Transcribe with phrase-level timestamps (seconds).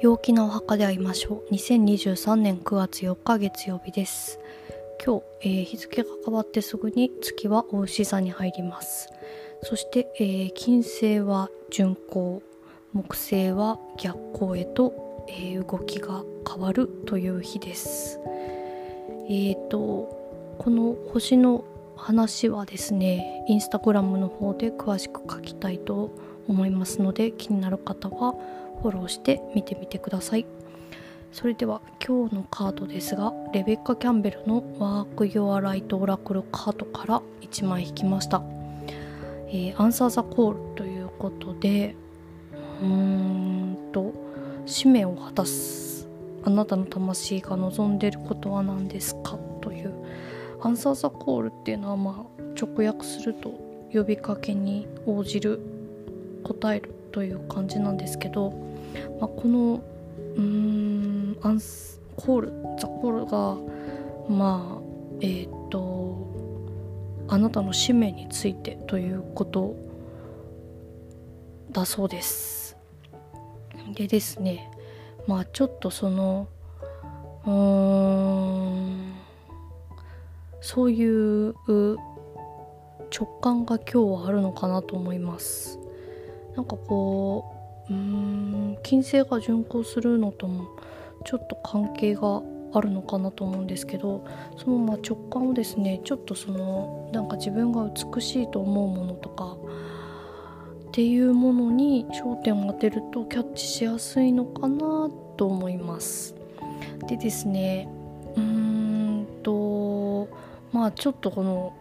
[0.00, 1.54] 陽気なお墓で会いましょう。
[1.54, 4.38] 2023年9月4日月曜日です。
[5.04, 9.08] 今日、えー、日付が変わってすぐに月は大牛座に入ります。
[9.64, 12.42] そして、えー、金星は巡行
[12.92, 18.20] 木星は逆行へと、えー、動きが変わるという日です。
[19.28, 20.16] えーと
[20.58, 21.64] この星の
[21.96, 26.10] 話はですねインスタグラムの方で詳しく書きたいと
[26.48, 28.34] 思いますので気になる方は
[28.82, 30.46] フォローして見てみてください。
[31.30, 38.42] それでは今日のカードですがレベッカ・キャンベルのワーク・ヨア・ライト・オラクルカードから1枚引きました、
[39.48, 41.94] えー、アンサー・ザ・コールということで
[42.80, 44.14] うーんと
[44.64, 46.08] 使命を果たす
[46.44, 49.38] あなたの魂が望んでることは何ですか？
[49.60, 49.92] という
[50.62, 53.50] アンサー・ザ・コールっていうのはまあ直訳すると
[53.92, 55.60] 呼びかけに応じる
[56.42, 58.52] 答えるという感じなんですけど、
[59.20, 59.82] まあ、この
[60.36, 63.56] うーんアンスコールザコールが
[64.28, 64.82] まあ
[65.20, 66.26] えっ、ー、と
[67.28, 69.76] あなたの使命についてということ
[71.70, 72.76] だそうです。
[73.94, 74.70] でですね
[75.26, 76.48] まあちょっとその
[77.46, 79.14] うーん
[80.60, 81.54] そういう
[83.10, 85.78] 直感が今日はあるのかなと思います。
[86.58, 87.54] なんかこ
[87.88, 90.68] ううん金星が巡行するのとも
[91.24, 92.42] ちょっと関係が
[92.72, 99.56] あるのかなと思うんですけどそのま直感をですねちょっとそのなんか自分が美しいと思うものとか
[100.88, 106.34] っていうものに焦点を当てるとキャッチしやすいのかなと思います。
[107.06, 107.88] でですね
[108.34, 110.28] うーんと
[110.72, 111.72] まあちょっとこの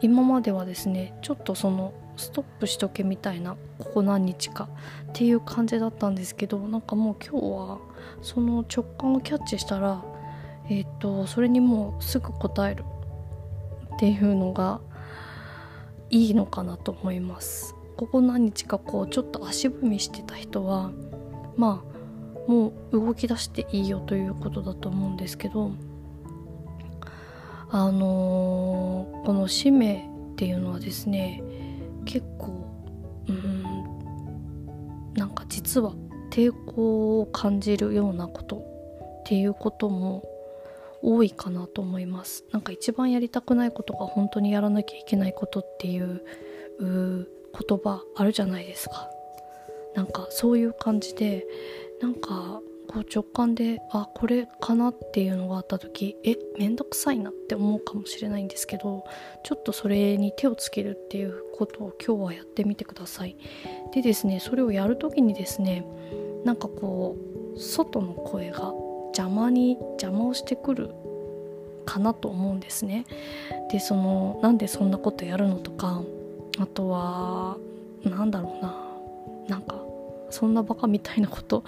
[0.00, 4.68] 今まではですねちょっとそのストップしとけみたいなここ何日か
[5.08, 7.78] っていう感じだったんですけどなんかもう今日は
[8.22, 10.02] その直感をキャッチしたら
[10.68, 12.84] えっ、とそれにもうすぐ答える
[13.94, 14.80] っていうのが
[16.10, 17.74] いいのかなと思います。
[17.96, 20.92] ここ何日かこうちょっと足踏みしてた人は
[21.56, 21.82] ま
[22.48, 25.72] あもう動き出していいよということだと思うんですけど
[27.70, 31.42] あのー、この使命っていうのはですね
[32.06, 32.66] 結構
[33.28, 33.62] うん
[35.14, 35.94] なんか実は
[36.30, 40.24] 抵抗を感じるようなことっていうことも
[41.02, 42.44] 多いかなと思います。
[42.52, 46.22] なんか一番やりたくないことが本当にやらなきゃいけないことっていう
[46.78, 47.26] 言
[47.78, 49.10] 葉あるじゃないですか。
[49.94, 51.46] なんかそういう感じで
[52.00, 52.60] なんか
[52.96, 59.04] こう直感であこれかなっていうのがあった時えめんどくさいなって思うかもしれないんですけど
[59.44, 63.36] ちょっとそれに手をつけるっていうことを今日はやってみてください。
[63.92, 65.84] でですねそれをやる時にですね
[66.44, 67.18] なんかこ
[67.54, 68.72] う外の声が
[69.08, 70.94] 邪魔に邪魔をしてくる
[71.84, 73.04] かなと思うんですね。
[73.70, 76.00] でそのなんでそんなことやるのとか
[76.58, 77.58] あとは
[78.04, 78.74] なんだろうな
[79.48, 79.82] なんか
[80.30, 81.62] そんなバカみたいなこと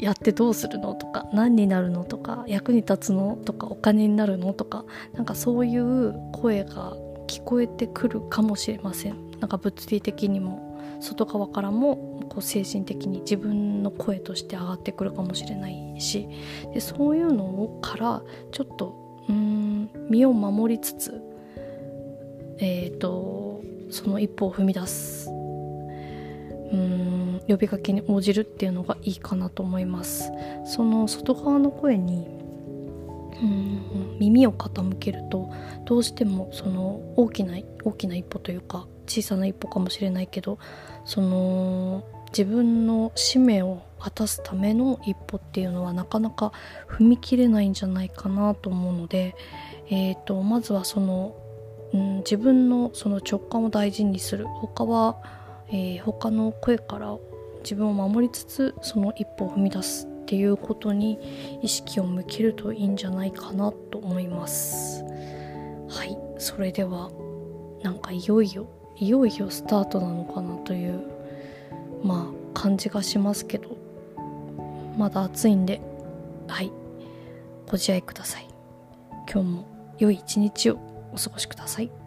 [0.00, 6.96] やってどうするのとか何になるのとか役に立つのとかお金になるのとかなんかそういう声が
[7.26, 9.30] 聞こえてくるかもしれません。
[9.40, 16.28] なんか物理的にも外側からもこう精神的に自分の声として上がってくるかもしれないし。
[16.72, 18.22] でそういうのから
[18.52, 21.20] ちょっとうん身を守りつつ
[22.58, 25.39] えっ、ー、とその一歩を踏み出す。
[26.72, 27.40] うん。
[27.48, 30.30] 呼びかけに応じるっていうのがいいかなと思います。
[30.64, 32.40] その外側の声に
[33.42, 35.50] うん耳を傾けると
[35.86, 40.58] どうしてもその大きな大きな一歩というか小さな一歩かもしれないけど
[41.04, 46.52] その自分の使命を果たすための一歩っていうのはなかなか
[46.88, 49.34] 踏み切れないんじゃないかなと思うので、
[49.88, 51.34] えーと、まずはその、
[51.92, 54.46] うん、自分のその直感を大事にする。
[54.46, 55.16] 他は、
[55.70, 57.16] えー、他の声から
[57.62, 61.18] 自分を守りつつその一歩を踏み出すっていうことに
[61.62, 65.04] 意識を向けるといいんじゃないかなと思います。
[65.88, 67.10] はいそれでは
[67.82, 71.02] なんかいよいよいよいよスタートなのかなという
[72.04, 73.76] まあ感じがしますけど
[74.96, 75.80] まだ暑いんで
[76.46, 76.70] はい
[77.66, 78.48] ご自愛ください。
[79.32, 79.64] 今日も
[79.98, 80.78] 良い一日を
[81.12, 81.99] お過ごしください。